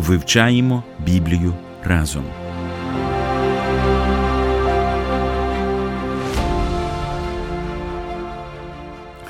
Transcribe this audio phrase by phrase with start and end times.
[0.00, 1.54] Вивчаємо Біблію
[1.84, 2.24] разом.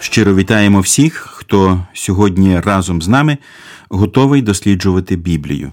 [0.01, 3.39] Щиро вітаємо всіх, хто сьогодні разом з нами
[3.89, 5.73] готовий досліджувати Біблію.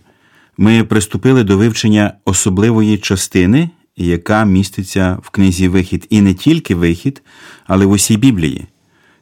[0.57, 7.21] Ми приступили до вивчення особливої частини, яка міститься в книзі Вихід, і не тільки вихід,
[7.67, 8.65] але в усій Біблії.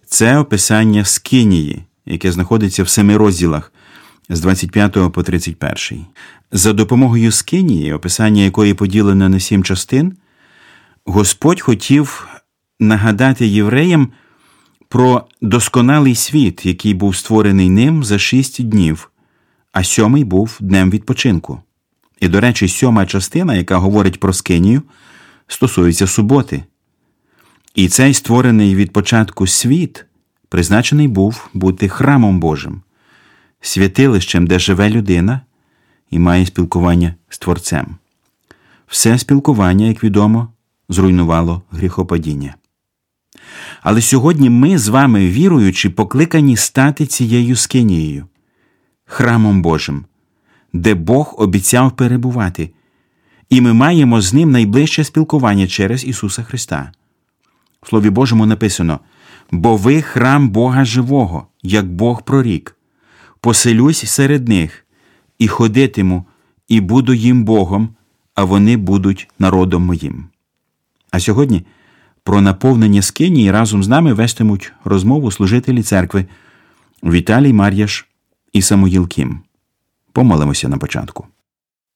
[0.05, 3.71] Це описання Скинії, яке знаходиться в семи розділах
[4.29, 6.05] з 25 по 31.
[6.51, 10.13] За допомогою Скинії, описання якої поділене на сім частин,
[11.05, 12.27] Господь хотів
[12.79, 14.09] нагадати євреям
[14.89, 19.11] про досконалий світ, який був створений ним за шість днів,
[19.71, 21.61] а сьомий був днем відпочинку.
[22.19, 24.81] І, до речі, сьома частина, яка говорить про Скинію,
[25.47, 26.63] стосується суботи.
[27.75, 30.05] І цей створений від початку світ
[30.49, 32.81] призначений був бути храмом Божим,
[33.67, 35.41] святилищем, де живе людина
[36.09, 37.95] і має спілкування з Творцем.
[38.87, 40.47] Все спілкування, як відомо,
[40.89, 42.55] зруйнувало гріхопадіння.
[43.81, 48.25] Але сьогодні ми з вами, віруючи, покликані стати цією скинією,
[49.05, 50.05] храмом Божим,
[50.73, 52.69] де Бог обіцяв перебувати,
[53.49, 56.91] і ми маємо з ним найближче спілкування через Ісуса Христа.
[57.81, 58.99] В Слові Божому написано:
[59.51, 62.74] бо ви храм Бога живого, як Бог прорік,
[63.44, 64.86] поселюсь серед них,
[65.38, 66.24] і ходитиму,
[66.68, 67.88] і буду їм Богом,
[68.34, 70.24] а вони будуть народом моїм.
[71.10, 71.66] А сьогодні
[72.22, 76.26] про наповнення скинії разом з нами вестимуть розмову служителі церкви
[77.02, 78.08] Віталій Мар'яш
[78.52, 79.40] і Самуїл Кім.
[80.12, 81.26] Помолимося на початку.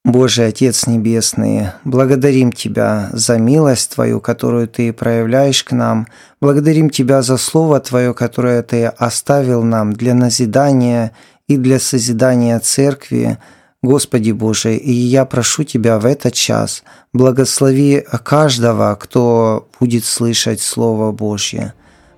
[0.05, 6.07] Божий Отец Небесный, благодарим Тебя за милость Твою, которую Ты проявляешь к нам.
[6.43, 11.13] Благодарим Тебя за Слово Твое, которое Ты оставил нам для назидания
[11.50, 13.38] и для созидания Церкви.
[13.82, 21.12] Господи Боже, и я прошу Тебя в этот час, благослови каждого, кто будет слышать Слово
[21.12, 21.74] Божье.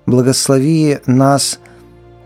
[0.06, 1.58] Благослови нас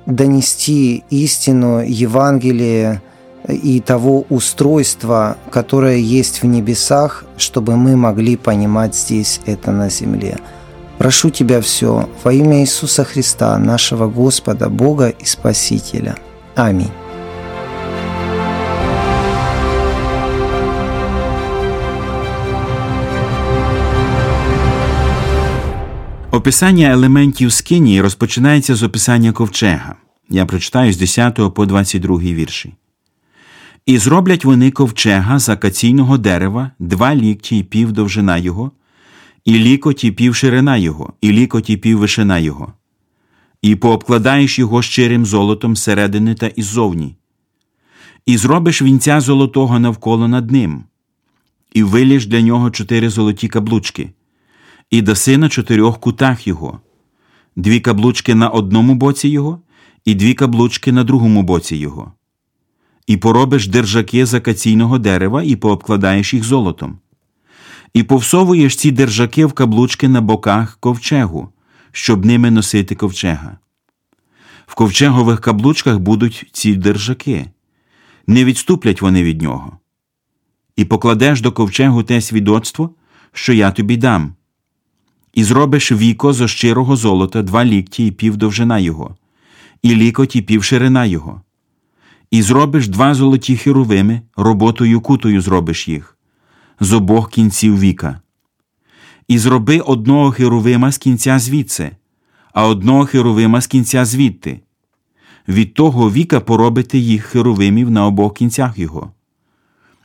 [0.07, 3.03] донести истину Евангелия,
[3.49, 10.39] и того устройства, которое есть в небесах, чтобы мы могли понимать здесь это на земле.
[10.99, 16.17] Прошу Тебя все во имя Иисуса Христа, нашего Господа, Бога и Спасителя.
[16.57, 16.91] Аминь.
[26.31, 29.95] Описання елементів скинії розпочинається з описання ковчега.
[30.29, 32.75] Я прочитаю з 10 по 22 вірші.
[33.87, 38.71] І зроблять вони ковчега з акаційного дерева, два лікті й пів довжина його,
[39.45, 42.73] і лікоті пів ширина його, і лікоті пів вишина його,
[43.63, 47.17] і пообкладаєш його щирим золотом зсередини та іззовні,
[48.27, 50.85] і зробиш вінця золотого навколо над ним,
[51.73, 54.11] і виліш для нього чотири золоті каблучки,
[54.91, 56.81] і даси на чотирьох кутах його,
[57.57, 59.61] дві каблучки на одному боці його,
[60.05, 62.13] і дві каблучки на другому боці його.
[63.07, 66.99] І поробиш держаки з акаційного дерева і пообкладаєш їх золотом,
[67.95, 71.49] і повсовуєш ці держаки в каблучки на боках ковчегу,
[71.97, 73.59] щоб ними носити ковчега.
[74.67, 77.51] В ковчегових каблучках будуть ці держаки,
[78.27, 79.79] не відступлять вони від нього.
[80.77, 82.91] І покладеш до ковчегу те свідоцтво,
[83.33, 84.35] що я тобі дам,
[85.35, 89.17] і зробиш віко зо щирого золота два лікті і пів довжина його,
[89.83, 91.43] і лікоть і пів ширина його
[92.31, 96.17] і зробиш два золоті херовими, роботою кутою зробиш їх
[96.81, 98.21] з обох кінців віка.
[99.29, 101.91] І зроби одного херовима з кінця звідси,
[102.53, 104.61] а одного херовима з кінця звідти.
[105.49, 109.13] Від того віка поробити їх херовимів на обох кінцях його.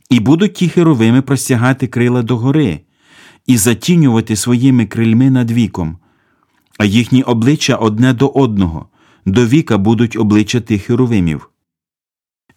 [0.09, 2.79] І будуть ті херовими простягати крила догори
[3.47, 5.97] і затінювати своїми крильми над віком,
[6.77, 8.85] а їхні обличчя одне до одного,
[9.25, 11.51] до віка будуть обличчя тих херовимів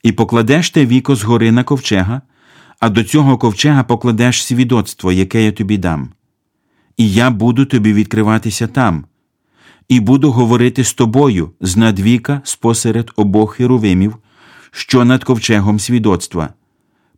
[0.04, 2.22] і покладеш те віко згори на ковчега,
[2.80, 6.08] а до цього ковчега покладеш свідоцтво, яке я тобі дам.
[6.96, 9.04] І я буду тобі відкриватися там,
[9.88, 14.16] і буду говорити з тобою з надвіка спосеред обох херовимів,
[14.70, 16.48] що над ковчегом свідоцтва,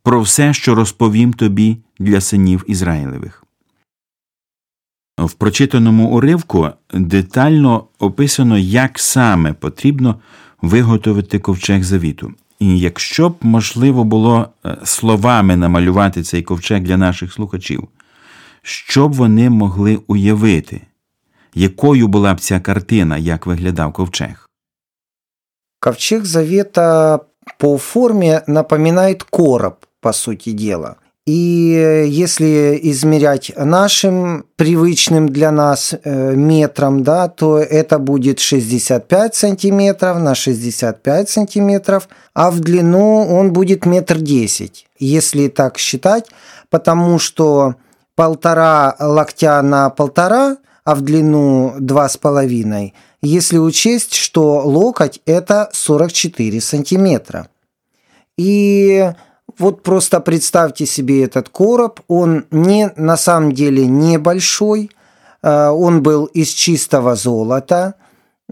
[0.02, 3.44] про все, що розповім тобі для синів Ізраїлевих.
[5.18, 10.20] В прочитаному уривку детально описано, як саме потрібно
[10.62, 12.32] виготовити ковчег завіту.
[12.58, 17.88] І якщо б можливо було е, словами намалювати цей ковчег для наших слухачів,
[18.66, 20.80] що б вони могли уявити,
[21.54, 24.50] якою була б ця картина, як виглядав ковчег?
[25.80, 27.20] Ковчег Завета
[27.58, 30.96] по форме напоминает короб, по сути дела.
[31.28, 40.18] И если измерять нашим привычным для нас э, метром, да, то это будет 65 сантиметров
[40.18, 46.30] на 65 сантиметров, а в длину он будет метр десять, если так считать,
[46.70, 47.74] потому что
[48.16, 55.68] полтора локтя на полтора, а в длину два с половиной, если учесть, что локоть это
[55.72, 57.48] 44 сантиметра.
[58.36, 59.12] И
[59.58, 64.90] вот просто представьте себе этот короб, он не на самом деле небольшой,
[65.42, 67.94] э, он был из чистого золота,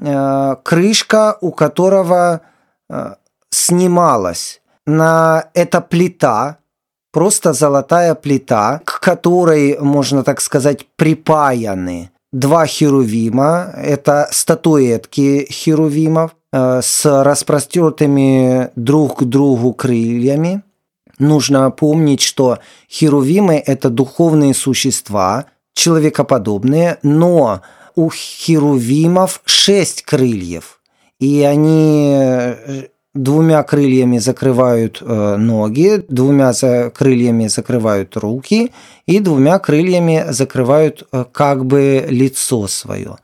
[0.00, 2.40] э, крышка у которого
[2.88, 3.14] э,
[3.50, 4.60] снималась.
[4.86, 6.58] На это плита,
[7.14, 17.22] просто золотая плита, к которой, можно так сказать, припаяны два херувима, это статуэтки херувимов с
[17.24, 20.62] распростертыми друг к другу крыльями–
[21.18, 22.58] Нужно помнить, что
[22.90, 27.62] херувимы– это духовные существа, человекоподобные, но
[27.94, 30.80] у херувимов шесть крыльев,
[31.20, 36.52] и они э, двумя крыльями закрывают э, ноги, двумя
[36.90, 38.72] крыльями закрывают руки
[39.06, 43.18] и двумя крыльями закрывают э, как бы лицо свое.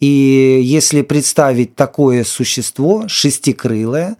[0.00, 4.16] И если представить такое существо, шестикрылое,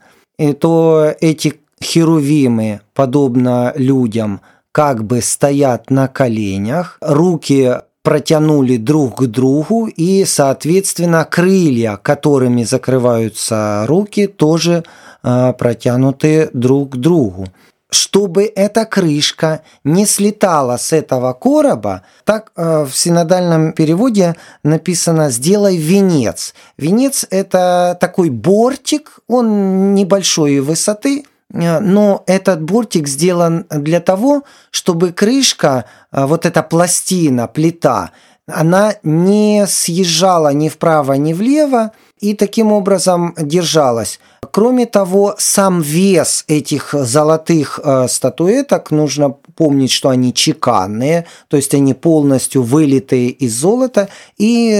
[0.61, 4.41] то эти херувимы, подобно людям,
[4.73, 13.87] как бы стоят на коленях, руки протянули друг к другу, и, соответственно, крылья, которыми закрываются
[13.89, 14.85] руки, тоже
[15.23, 17.47] э, протянуты друг к другу.
[17.91, 25.79] Чтобы эта крышка не слетала с этого короба, так э, в синодальном переводе написано «сделай
[25.79, 26.55] венец».
[26.77, 31.25] Венец– это такой бортик, он небольшой высоты,
[31.55, 38.11] но этот бортик сделан для того, чтобы крышка, э, вот эта пластина, плита,
[38.47, 44.19] она не съезжала ни вправо, ни влево и таким образом держалась.
[44.51, 51.73] Кроме того, сам вес этих золотых э, статуэток, нужно помнить, что они чеканные, то есть
[51.73, 54.73] они полностью вылитые из золота, и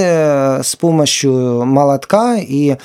[0.63, 2.77] с помощью молотка и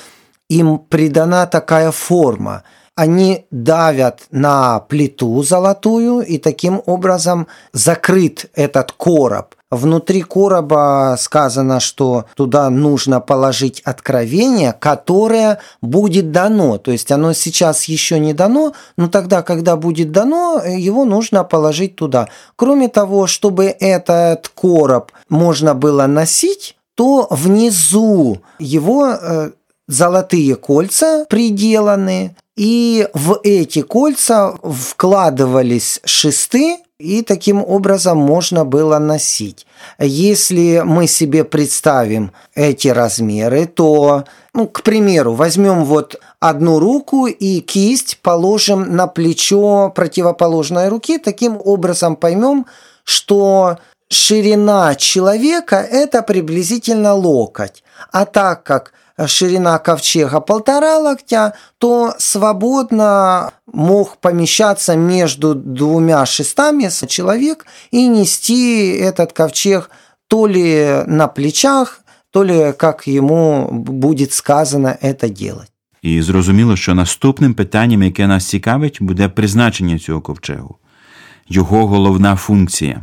[0.48, 2.62] им придана такая форма–
[3.00, 9.54] они давят на плиту золотую, и таким образом закрыт этот короб.
[9.70, 16.76] Внутри короба сказано, что туда нужно положить откровение, которое будет дано.
[16.76, 21.96] То есть оно сейчас еще не дано, но тогда, когда будет дано, его нужно положить
[21.96, 22.28] туда.
[22.54, 29.52] Кроме того, чтобы этот короб можно было носить, то внизу его э,
[29.90, 39.66] золотые кольца приделаны, и в эти кольца вкладывались шесты, и таким образом можно было носить.
[39.98, 47.60] Если мы себе представим эти размеры, то, ну, к примеру, возьмем вот одну руку и
[47.60, 52.66] кисть положим на плечо противоположной руки, таким образом поймем,
[53.04, 53.78] что
[54.10, 57.82] ширина человека– это приблизительно локоть.
[58.12, 58.92] А так как
[59.27, 69.33] ширина ковчега полтора локтя, то свободно мог помещаться между двумя шестами человек и нести этот
[69.33, 69.89] ковчег
[70.27, 75.71] то ли на плечах, то ли как ему будет сказано это делать.
[76.01, 80.75] І зрозуміло, що наступним питанням, яке нас цікавить, буде призначення цього ковчегу,
[81.47, 83.01] його головна функція.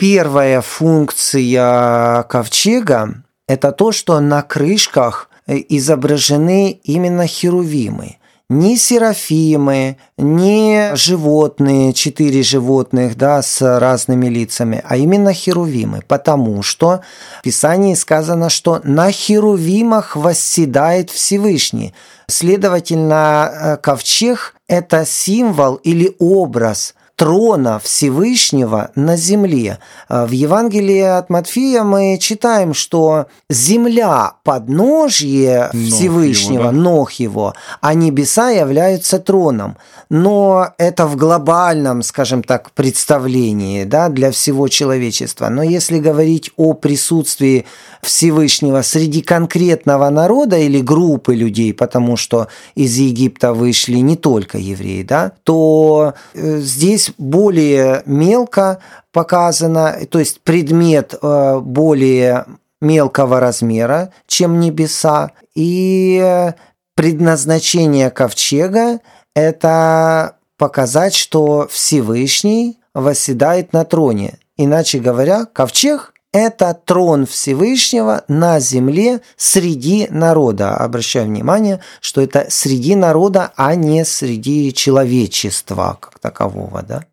[0.00, 8.17] Первая функция ковчега – это то, что на крышках Э, изображены именно херувимы.
[8.49, 17.01] Не серафимы, не животные, четыре животных да, с разными лицами, а именно херувимы, потому что
[17.39, 21.93] в Писании сказано, что на херувимах восседает Всевышний.
[22.27, 29.79] Следовательно, э, ковчег– это символ или образ трона Всевышнего на земле.
[30.09, 36.89] В Евангелии от Матфея мы читаем, что земля подножье Всевышнего, ног его, да?
[36.93, 39.77] ног его, а небеса являются троном.
[40.09, 45.49] Но это в глобальном, скажем так, представлении да, для всего человечества.
[45.49, 47.65] Но если говорить о присутствии
[48.01, 55.03] Всевышнего среди конкретного народа или группы людей, потому что из Египта вышли не только евреи,
[55.03, 56.59] да, то э,
[57.03, 58.79] здесь более мелко
[59.11, 62.45] показано, то есть предмет э, более
[62.81, 66.51] мелкого размера, чем небеса, и
[66.95, 68.99] предназначение ковчега–
[69.35, 74.37] это показать, что Всевышний восседает на троне.
[74.57, 80.76] Иначе говоря, ковчег это трон Всевышнего на земле среди народа.
[80.76, 86.82] Обращаю внимание, что это среди народа, а не среди человечества как такового.
[86.82, 87.04] Да?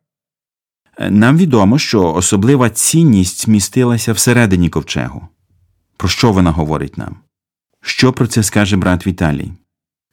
[1.09, 5.27] Нам відомо, що особлива цінність містилася всередині ковчегу.
[5.97, 7.15] Про що вона говорить нам?
[7.81, 9.51] Що про це скаже брат Віталій?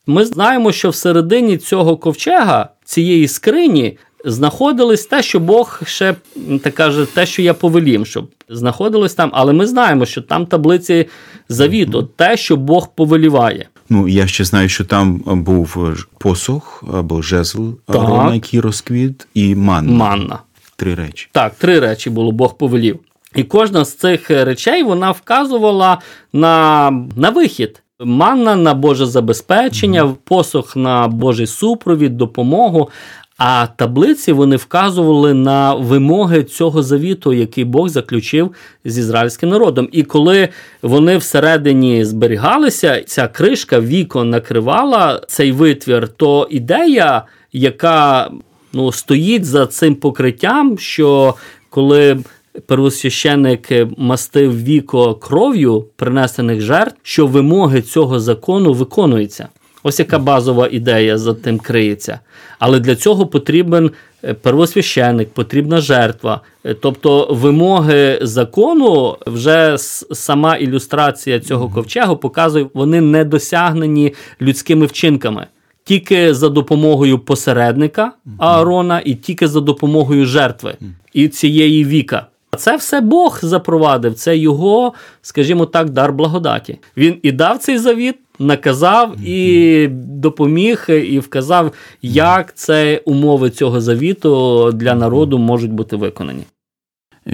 [0.06, 6.15] Ми знаємо, що всередині цього ковчега, цієї скрині, знаходились те, що Бог ще
[6.63, 11.05] так каже, те, що я повелім, щоб знаходилось там, але ми знаємо, що там таблиці
[11.49, 13.67] завіту, те, що Бог повеліває.
[13.89, 19.91] Ну, я ще знаю, що там був посох або жезл Арона, який розквіт, і манна.
[19.91, 20.39] Манна.
[20.75, 21.29] Три речі.
[21.31, 22.99] Так, три речі було, Бог повелів.
[23.35, 25.97] І кожна з цих речей вона вказувала
[26.33, 27.83] на, на вихід.
[27.99, 30.15] Манна на Боже забезпечення, mm-hmm.
[30.23, 32.89] посох на Божий супровід, допомогу.
[33.37, 38.51] А таблиці вони вказували на вимоги цього завіту, який Бог заключив
[38.85, 39.89] з ізраїльським народом.
[39.91, 40.49] І коли
[40.81, 48.31] вони всередині зберігалися, ця кришка вікон накривала цей витвір, то ідея, яка
[48.73, 51.33] ну, стоїть за цим покриттям, що
[51.69, 52.17] коли
[52.65, 53.67] первосвященик
[53.97, 59.47] мастив віко кров'ю принесених жертв, що вимоги цього закону виконуються.
[59.87, 62.19] Ось яка базова ідея за тим криється.
[62.59, 63.91] Але для цього потрібен
[64.23, 66.41] е, первосвященик, потрібна жертва.
[66.65, 69.77] Е, тобто вимоги закону, вже
[70.11, 75.47] сама ілюстрація цього ковчегу показує, вони не досягнені людськими вчинками.
[75.83, 80.75] Тільки за допомогою посередника Аарона, і тільки за допомогою жертви
[81.13, 82.25] і цієї віка.
[82.51, 86.79] А Це все Бог запровадив, це його, скажімо так, дар благодаті.
[86.97, 94.70] Він і дав цей завіт, наказав і допоміг, і вказав, як це умови цього завіту
[94.72, 96.42] для народу можуть бути виконані.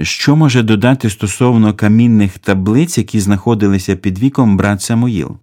[0.01, 5.37] Що може додати стосовно камінних таблиць, які знаходилися під віком брат Самуїл?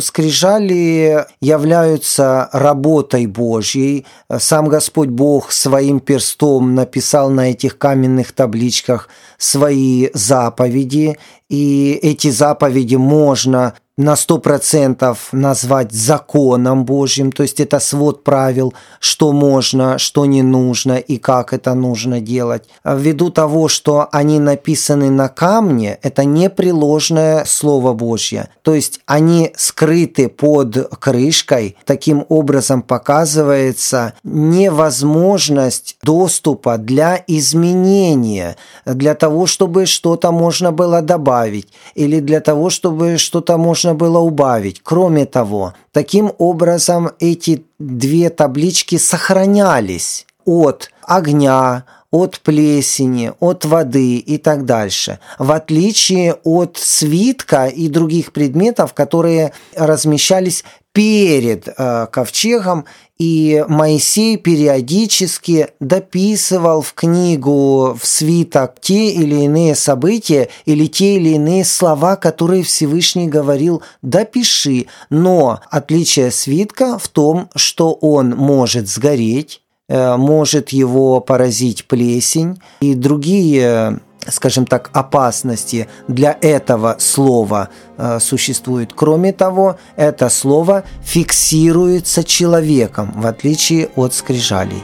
[0.00, 4.06] Скрижали являются работой Божьей.
[4.38, 11.16] Сам Господь Бог своим перстом написал на этих каменных табличках свои заповеди,
[11.50, 18.73] и эти заповеди можно На сто процентов назвать законом Божьим, то есть это свод правил,
[18.99, 22.67] что можно, что не нужно и как это нужно делать.
[22.83, 30.27] Ввиду того, что они написаны на камне, это непреложное Слово Божье, то есть они скрыты
[30.27, 41.01] под крышкой, таким образом показывается невозможность доступа для изменения, для того, чтобы что-то можно было
[41.01, 44.81] добавить или для того, чтобы что-то можно можно было убавить.
[44.83, 54.37] Кроме того, таким образом эти две таблички сохранялись от огня, от плесени, от воды и
[54.37, 55.19] так дальше.
[55.37, 62.85] В отличие от свитка и других предметов, которые размещались перед э, ковчегом,
[63.17, 71.29] и Моисей периодически дописывал в книгу, в свиток те или иные события или те или
[71.29, 74.87] иные слова, которые Всевышний говорил «допиши».
[75.09, 82.95] Но отличие свитка в том, что он может сгореть, э, может его поразить плесень и
[82.95, 88.92] другие скажем так, опасности для этого слова э, существует.
[88.94, 94.82] Кроме того, это слово фиксируется человеком, в отличие от скрижалей.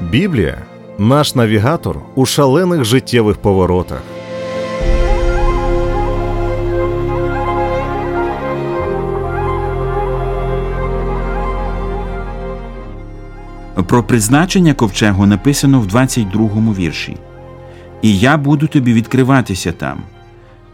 [0.00, 0.58] Біблія
[0.98, 4.09] наш навігатор у шалених життєвих поворотах.
[13.75, 17.17] Про призначення ковчегу написано в 22 му вірші.
[18.01, 20.03] І я буду тобі відкриватися там.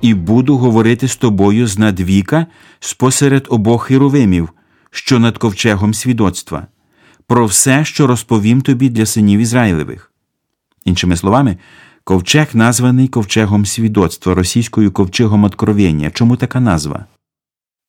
[0.01, 2.46] і буду говорити з тобою з надвіка
[2.80, 4.50] спосеред обох херовимів,
[4.92, 6.68] що над ковчегом свідоцтва,
[7.27, 10.12] про все, що розповім тобі для синів Ізраїлевих.
[10.86, 11.58] Іншими словами,
[12.04, 16.12] ковчег названий ковчегом свідоцтва, російською ковчегом откровення.
[16.12, 17.06] Чому така назва?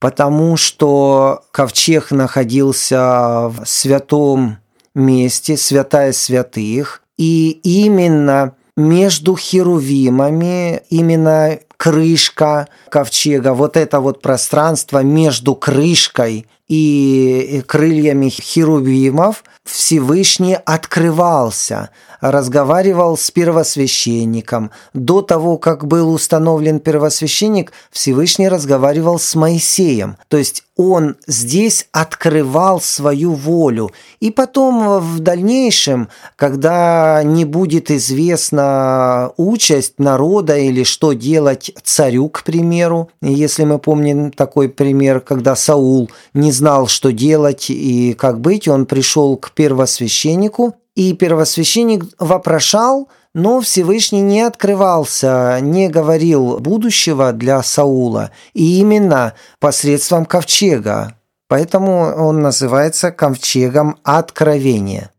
[0.00, 4.57] Потому что ковчег находился в святом
[4.99, 15.55] месте, святая святых, и именно между херувимами, именно крышка ковчега, вот это вот пространство между
[15.55, 21.90] крышкой и крыльями херувимов Всевышний открывался,
[22.21, 24.71] разговаривал с первосвященником.
[24.95, 30.17] До того, как был установлен первосвященник, Всевышний разговаривал с Моисеем.
[30.29, 33.91] То есть он здесь открывал свою волю.
[34.21, 42.45] И потом в дальнейшем, когда не будет известна участь народа или что делать царю, к
[42.45, 48.69] примеру, если мы помним такой пример, когда Саул не знал, что делать и как быть,
[48.69, 57.62] он пришел к первосвященнику, и первосвященник вопрошал, но Всевышний не открывался, не говорил будущего для
[57.62, 61.14] Саула, и именно посредством ковчега.
[61.49, 65.11] Поэтому он называется ковчегом откровения.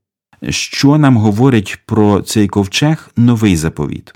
[0.49, 4.13] Що нам говорить про цей ковчег новий заповіт?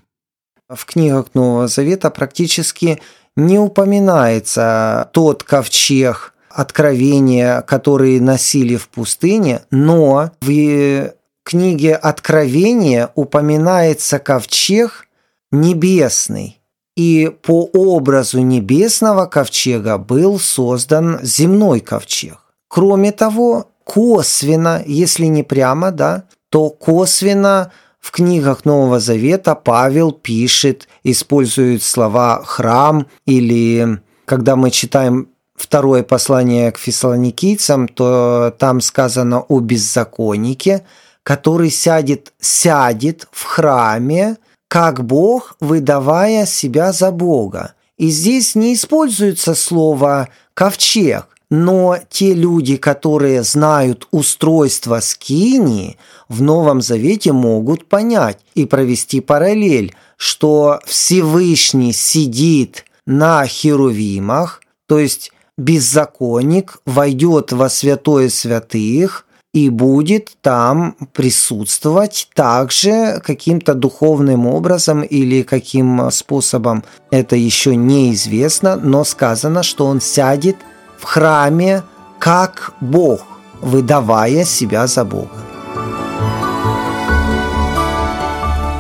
[0.70, 3.00] В книгах Нового Завета практически
[3.38, 15.08] не упоминается тот ковчег откровения, который носили в пустыне, но в книге Откровения упоминается ковчег
[15.52, 16.60] небесный.
[16.96, 22.38] И по образу небесного ковчега был создан земной ковчег.
[22.68, 30.88] Кроме того, косвенно, если не прямо, да, то косвенно в книгах Нового Завета Павел пишет,
[31.04, 39.60] использует слова «храм» или когда мы читаем второе послание к фессалоникийцам, то там сказано о
[39.60, 40.86] беззаконнике,
[41.24, 44.38] который сядет, сядет в храме,
[44.68, 47.74] как Бог, выдавая себя за Бога.
[47.98, 55.98] И здесь не используется слово «ковчег», но те люди, которые знают устройство скинии,
[56.28, 65.32] в Новом Завете могут понять и провести параллель, что Всевышний сидит на херувимах, то есть
[65.58, 76.11] беззаконник войдет во святое святых и будет там присутствовать также каким-то духовным образом или каким
[76.11, 80.57] способом, это еще неизвестно, но сказано, что он сядет
[80.99, 81.83] в храме
[82.19, 83.21] как Бог,
[83.61, 85.29] выдавая себя за Бога.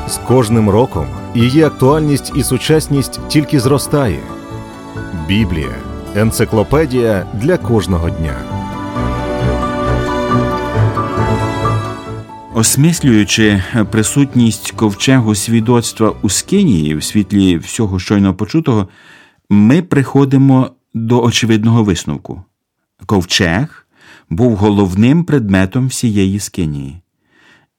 [0.09, 4.21] З кожним роком її актуальність і сучасність тільки зростає.
[5.29, 5.75] Біблія
[6.16, 8.52] енциклопедія для кожного дня.
[12.56, 18.88] Осмислюючи присутність ковчегу свідоцтва у Скинії в світлі всього щойно почутого,
[19.50, 22.44] ми приходимо до очевидного висновку.
[23.06, 23.88] Ковчег
[24.30, 27.02] був головним предметом всієї Скинії.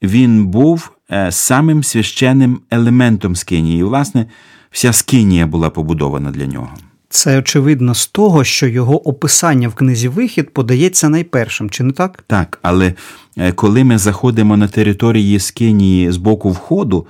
[0.02, 3.80] Він був е, самим священним елементом Скинії.
[3.80, 4.26] І, власне,
[4.70, 6.70] вся Скинія була побудована для нього.
[7.14, 12.24] Це очевидно з того, що його описання в книзі Вихід подається найпершим, чи не так?
[12.26, 12.94] Так, але
[13.36, 17.06] е, коли ми заходимо на території Скинії з боку входу,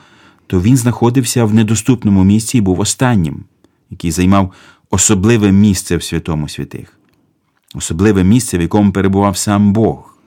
[0.46, 3.44] то він знаходився в недоступному місці і був останнім,
[3.90, 4.52] який займав
[4.90, 6.98] особливе місце в святому святих,
[7.74, 10.18] особливе місце, в якому перебував сам Бог.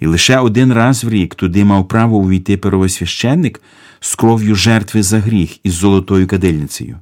[0.00, 3.62] І лише один раз в рік туди мав право увійти первосвященник
[4.00, 6.98] з кров'ю жертви за гріх із золотою кадильницею.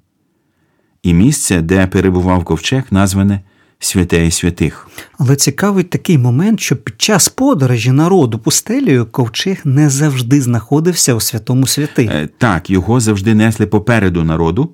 [1.03, 3.41] І місце, де перебував ковчег, назване
[3.85, 4.88] Святе святих.
[5.19, 11.21] Але цікавий такий момент, що під час подорожі народу пустелею ковчег не завжди знаходився у
[11.21, 12.11] святому святих.
[12.11, 14.71] Е, Так, його завжди несли попереду народу.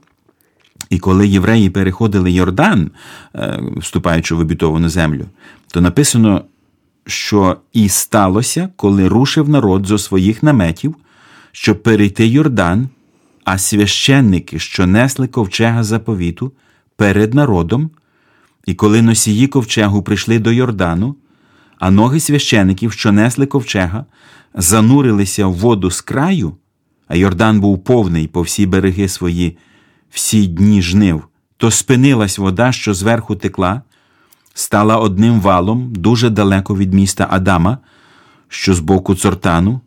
[0.91, 2.91] І коли євреї переходили Йордан,
[3.35, 5.25] е, вступаючи в обітовану землю,
[5.69, 6.45] то написано,
[7.07, 10.95] що і сталося, коли рушив народ зо своїх наметів,
[11.53, 12.89] щоб перейти Йордан,
[13.51, 16.53] а священники, що несли ковчега заповіту
[16.97, 17.91] перед народом,
[18.67, 21.17] і коли носії ковчегу прийшли до Йордану,
[21.79, 24.05] а ноги священиків, що несли ковчега,
[24.55, 26.57] занурилися в воду з краю,
[27.07, 29.59] а Йордан був повний по всі береги свої
[30.11, 33.83] всі дні жнив, то спинилась вода, що зверху текла,
[34.55, 37.79] стала одним валом дуже далеко від міста Адама,
[38.49, 39.81] що з боку цортану,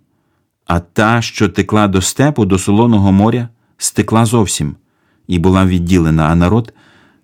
[0.74, 4.76] а та, що текла до степу, до солоного моря, стекла зовсім,
[5.28, 6.74] і була відділена, а народ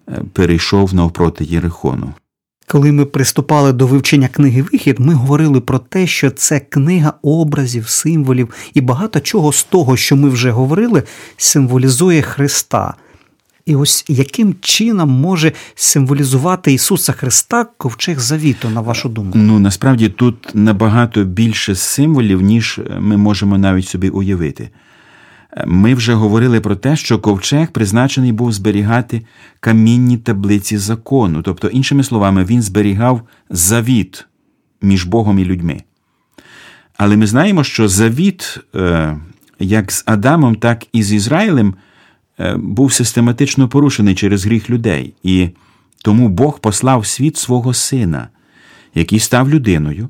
[0.09, 2.13] е, перейшов навпроти Єрихону.
[2.67, 7.89] Коли ми приступали до вивчення книги Вихід, ми говорили про те, що це книга образів,
[7.89, 11.03] символів і багато чого з того, що ми вже говорили,
[11.37, 12.93] символізує Христа.
[13.67, 19.37] І ось яким чином може символізувати Ісуса Христа ковчег завіту, на вашу думку?
[19.37, 24.69] Ну насправді тут набагато більше символів, ніж ми можемо навіть собі уявити.
[25.65, 29.21] Ми вже говорили про те, що ковчег призначений був зберігати
[29.59, 34.27] камінні таблиці закону, тобто, іншими словами, він зберігав завіт
[34.81, 35.81] між Богом і людьми.
[36.97, 39.17] Але ми знаємо, що завіт, е,
[39.59, 41.86] як з Адамом, так і з Ізраїлем, е,
[42.55, 45.49] був систематично порушений через гріх людей, і
[46.03, 48.27] тому Бог послав світ свого сина,
[48.95, 50.09] який став людиною.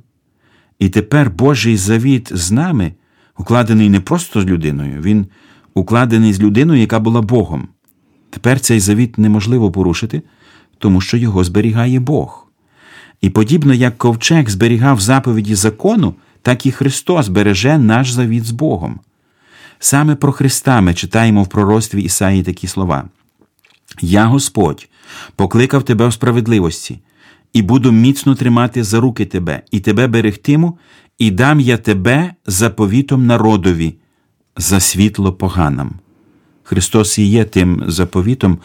[0.80, 2.94] І тепер Божий завіт з нами
[3.38, 5.26] укладений не просто з людиною, він
[5.74, 7.68] укладений з людиною, яка була Богом.
[8.30, 10.22] Тепер цей завіт неможливо порушити,
[10.78, 12.48] тому що його зберігає Бог.
[13.22, 19.00] І подібно як ковчег зберігав заповіді закону, так і Христос береже наш завіт з Богом.
[19.80, 23.10] Саме про Христа ми читаємо в пророцтві Ісаї такі слова:
[24.02, 24.90] Я Господь
[25.36, 27.00] покликав тебе в справедливості,
[27.54, 30.78] і буду міцно тримати за руки тебе, і тебе берегтиму,
[31.18, 33.96] і дам я тебе заповітом народові,
[34.58, 35.92] за світло поганам.
[36.64, 38.58] Христос і є тим заповітом,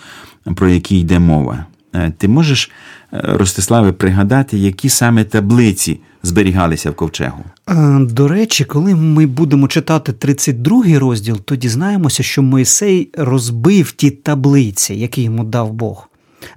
[0.55, 1.67] про який йде мова.
[1.95, 2.71] Е, Ти можеш,
[3.13, 7.45] е, Ростиславе, пригадати, які саме таблиці зберігалися в ковчегу?
[7.69, 14.11] Е, До речі, коли ми будемо читати 32 розділ, то дізнаємося, що Мойсей розбив ті
[14.11, 16.09] таблиці, які йому дав Бог.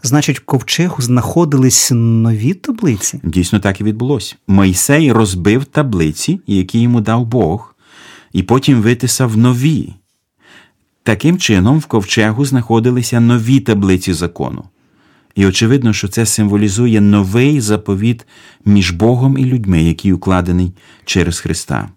[0.04, 3.20] Значить, в ковчегу знаходились нові таблиці.
[3.24, 4.36] Дійсно, так і відбулося.
[4.48, 7.76] Мойсей розбив таблиці, які йому дав Бог,
[8.34, 9.94] і потім витисав нові.
[11.04, 14.64] Таким чином, в ковчегу знаходилися нові таблиці закону.
[15.36, 18.26] І очевидно, що це символізує новий заповіт
[18.66, 20.72] між Богом і людьми, який укладений
[21.06, 21.90] через Христа.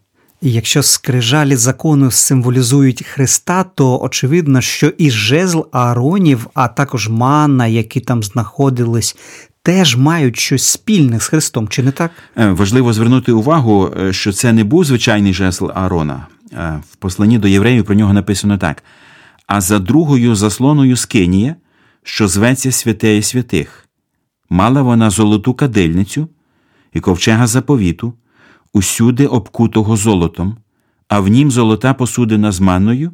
[0.42, 7.66] І якщо скрижалі закону символізують Христа, то очевидно, що і жезл Ааронів, а також манна,
[7.66, 9.16] які там знаходились,
[9.62, 12.10] теж мають щось спільне з Христом, чи не так?
[12.36, 16.26] Е, Важливо звернути увагу, е, що це не був звичайний жезл Аарона.
[16.52, 18.82] Е, В посланні до євреїв про нього написано так:
[19.46, 21.56] а за другою заслоною скинія,
[22.08, 23.88] що зветься святеє святих,
[24.50, 26.28] мала вона золоту кадильницю
[26.92, 28.14] і ковчега заповіту,
[28.72, 30.56] усюди обкутого золотом,
[31.08, 33.12] а в нім золота посудина з манною,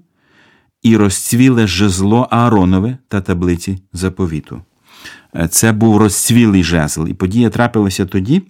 [0.83, 4.63] і розцвіле жезло Ааронове та таблиці заповіту.
[5.37, 8.43] Е, Це був розцвілий жезл, і подія трапилася тоді,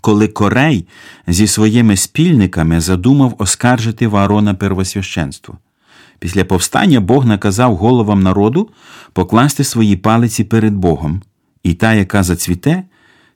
[0.00, 0.86] коли Корей
[1.26, 5.58] зі своїми спільниками задумав оскаржити в Аарона первосвященство.
[6.18, 8.68] Після повстання Бог наказав головам народу
[9.12, 11.22] покласти свої палиці перед Богом,
[11.62, 12.82] і та, яка зацвіте,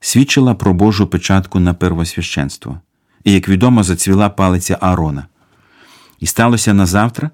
[0.00, 2.80] свідчила про Божу печатку на первосвященство.
[3.24, 5.26] І, як відомо, зацвіла палиця Аарона.
[6.20, 7.30] І сталося назавтра,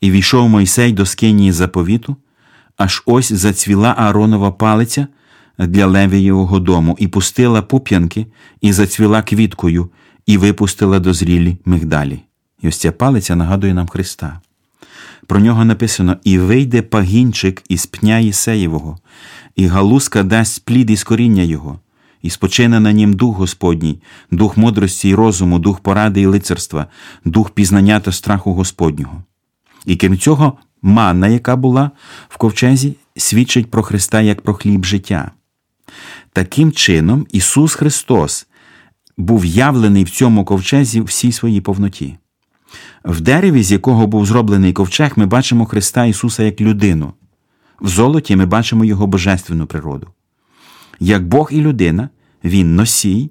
[0.00, 2.16] і війшов Мойсей до скинії заповіту,
[2.76, 5.06] аж ось зацвіла Ааронова палиця
[5.58, 8.26] для Левієвого дому, і пустила пуп'янки,
[8.60, 9.90] і зацвіла квіткою,
[10.26, 12.20] і випустила дозрілі мигдалі.
[12.62, 14.40] І ось ця палиця нагадує нам Христа.
[15.26, 18.98] Про нього написано: І вийде пагінчик із пня Єсеєвого,
[19.56, 21.78] і галузка дасть плід із коріння його,
[22.22, 26.86] і спочине на нім дух Господній, дух мудрості й розуму, дух поради і лицарства,
[27.24, 29.22] дух пізнання та страху Господнього.
[29.86, 31.90] І крім цього, манна, яка була
[32.28, 35.30] в ковчезі, свідчить про Христа як про хліб життя.
[36.32, 38.46] Таким чином, Ісус Христос
[39.16, 42.16] був явлений в цьому ковчезі всій своїй повноті.
[43.04, 47.12] В дереві, з якого був зроблений ковчег, ми бачимо Христа Ісуса як людину.
[47.80, 50.08] В золоті ми бачимо Його божественну природу.
[51.00, 52.08] Як Бог і людина,
[52.44, 53.30] Він носій,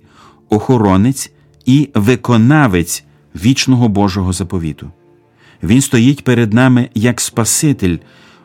[0.49, 1.32] охоронець
[1.65, 3.03] і виконавець
[3.36, 4.91] вічного Божого заповіту.
[5.63, 7.97] Він стоїть перед нами як Спаситель,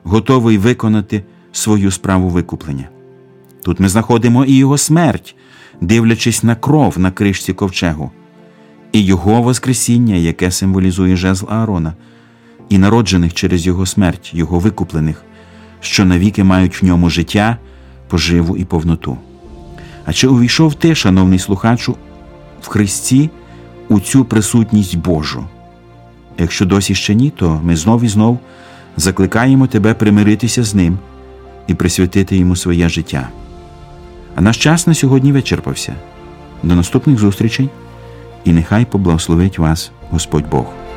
[0.03, 2.89] готовий виконати свою справу викуплення.
[3.63, 5.37] Тут ми знаходимо і Його смерть,
[5.81, 8.11] дивлячись на кров на кришці ковчегу,
[8.99, 11.95] і Його Воскресіння, яке символізує жезл Аарона,
[12.69, 15.23] і народжених через Його смерть, Його викуплених,
[15.81, 17.57] що навіки мають в ньому життя,
[18.09, 19.19] поживу і повноту.
[20.05, 21.97] А чи увійшов ти, шановний слухачу,
[22.63, 23.31] в Христі
[23.89, 25.45] у цю присутність Божу?
[26.39, 28.39] Якщо досі ще ні, то ми знов і знов
[28.97, 30.99] закликаємо тебе примиритися з ним
[31.67, 33.29] і присвятити йому своє життя.
[34.37, 35.95] А наш час на сьогодні вичерпався.
[36.63, 37.69] До наступних зустрічей,
[38.45, 40.88] і нехай поблагословить вас Господь Бог.